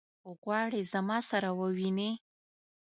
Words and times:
غواړي 0.41 0.81
زما 0.93 1.17
سره 1.29 1.49
وویني. 1.59 2.11